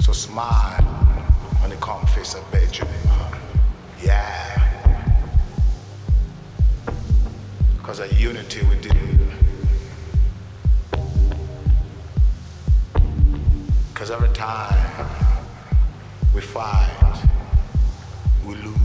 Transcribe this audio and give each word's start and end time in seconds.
So 0.00 0.12
smile 0.12 0.82
when 1.60 1.70
they 1.70 1.76
come 1.76 2.04
face 2.06 2.34
a 2.34 2.42
bedroom. 2.50 2.90
Yeah. 4.02 4.48
Because 7.76 8.00
a 8.00 8.08
unity 8.14 8.62
we 8.62 8.76
do. 8.76 8.90
Because 13.92 14.10
every 14.10 14.30
time 14.30 15.06
we 16.34 16.40
fight, 16.40 17.28
we 18.46 18.54
lose. 18.56 18.81